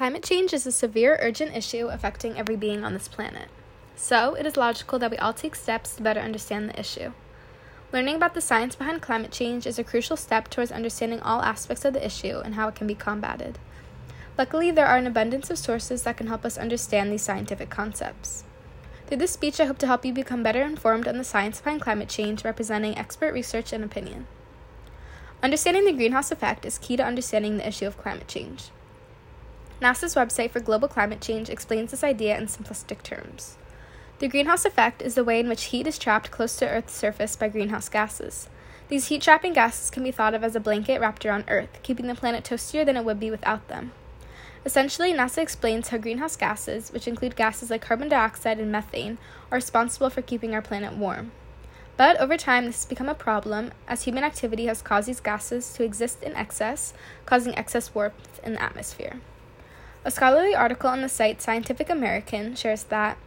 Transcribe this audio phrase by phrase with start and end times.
[0.00, 3.50] Climate change is a severe, urgent issue affecting every being on this planet.
[3.96, 7.12] So, it is logical that we all take steps to better understand the issue.
[7.92, 11.84] Learning about the science behind climate change is a crucial step towards understanding all aspects
[11.84, 13.58] of the issue and how it can be combated.
[14.38, 18.44] Luckily, there are an abundance of sources that can help us understand these scientific concepts.
[19.06, 21.82] Through this speech, I hope to help you become better informed on the science behind
[21.82, 24.28] climate change, representing expert research and opinion.
[25.42, 28.70] Understanding the greenhouse effect is key to understanding the issue of climate change.
[29.80, 33.56] NASA's website for global climate change explains this idea in simplistic terms.
[34.18, 37.34] The greenhouse effect is the way in which heat is trapped close to Earth's surface
[37.34, 38.50] by greenhouse gases.
[38.88, 42.08] These heat trapping gases can be thought of as a blanket wrapped around Earth, keeping
[42.08, 43.92] the planet toastier than it would be without them.
[44.66, 49.16] Essentially, NASA explains how greenhouse gases, which include gases like carbon dioxide and methane,
[49.50, 51.32] are responsible for keeping our planet warm.
[51.96, 55.72] But over time, this has become a problem as human activity has caused these gases
[55.74, 56.92] to exist in excess,
[57.24, 59.20] causing excess warmth in the atmosphere.
[60.02, 63.18] A scholarly article on the site Scientific American shares that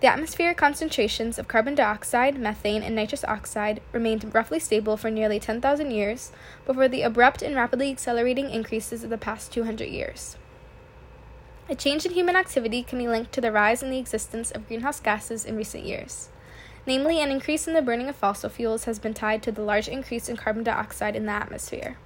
[0.00, 5.40] the atmospheric concentrations of carbon dioxide, methane, and nitrous oxide remained roughly stable for nearly
[5.40, 6.30] 10,000 years
[6.64, 10.36] before the abrupt and rapidly accelerating increases of the past 200 years.
[11.68, 14.66] A change in human activity can be linked to the rise in the existence of
[14.68, 16.28] greenhouse gases in recent years.
[16.86, 19.88] Namely, an increase in the burning of fossil fuels has been tied to the large
[19.88, 21.96] increase in carbon dioxide in the atmosphere.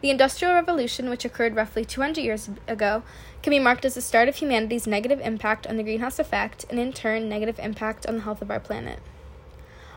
[0.00, 3.02] The Industrial Revolution, which occurred roughly 200 years ago,
[3.42, 6.78] can be marked as the start of humanity's negative impact on the greenhouse effect and,
[6.78, 9.00] in turn, negative impact on the health of our planet.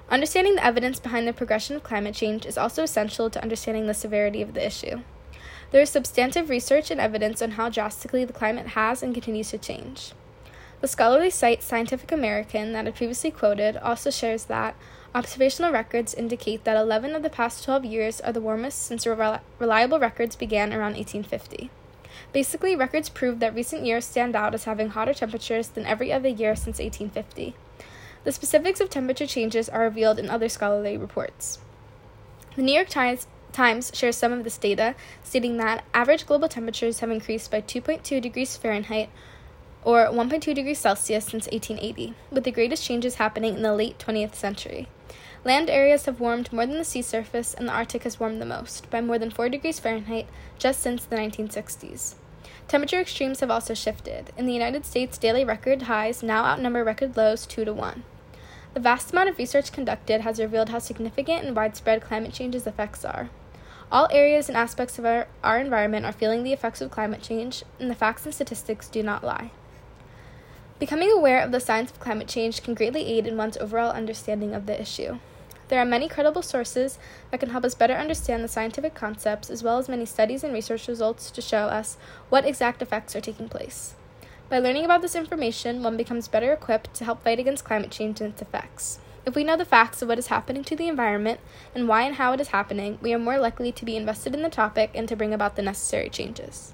[0.09, 3.93] Understanding the evidence behind the progression of climate change is also essential to understanding the
[3.93, 5.01] severity of the issue.
[5.69, 9.57] There is substantive research and evidence on how drastically the climate has and continues to
[9.57, 10.13] change.
[10.81, 14.75] The scholarly site Scientific American that I previously quoted also shares that
[15.13, 19.99] Observational records indicate that 11 of the past 12 years are the warmest since reliable
[19.99, 21.69] records began around 1850.
[22.31, 26.29] Basically, records prove that recent years stand out as having hotter temperatures than every other
[26.29, 27.55] year since 1850.
[28.23, 31.59] The specifics of temperature changes are revealed in other scholarly reports.
[32.55, 34.95] The New York Times, Times shares some of this data,
[35.25, 39.09] stating that average global temperatures have increased by 2.2 degrees Fahrenheit
[39.83, 44.35] or 1.2 degrees Celsius since 1880, with the greatest changes happening in the late 20th
[44.35, 44.87] century.
[45.43, 48.45] Land areas have warmed more than the sea surface, and the Arctic has warmed the
[48.45, 50.27] most, by more than 4 degrees Fahrenheit,
[50.59, 52.13] just since the 1960s.
[52.67, 54.31] Temperature extremes have also shifted.
[54.37, 58.03] In the United States, daily record highs now outnumber record lows 2 to 1.
[58.75, 63.03] The vast amount of research conducted has revealed how significant and widespread climate change's effects
[63.03, 63.31] are.
[63.91, 67.63] All areas and aspects of our, our environment are feeling the effects of climate change,
[67.79, 69.49] and the facts and statistics do not lie.
[70.77, 74.53] Becoming aware of the science of climate change can greatly aid in one's overall understanding
[74.53, 75.17] of the issue.
[75.71, 76.99] There are many credible sources
[77.31, 80.53] that can help us better understand the scientific concepts, as well as many studies and
[80.53, 81.95] research results to show us
[82.27, 83.95] what exact effects are taking place.
[84.49, 88.19] By learning about this information, one becomes better equipped to help fight against climate change
[88.19, 88.99] and its effects.
[89.25, 91.39] If we know the facts of what is happening to the environment
[91.73, 94.41] and why and how it is happening, we are more likely to be invested in
[94.41, 96.73] the topic and to bring about the necessary changes.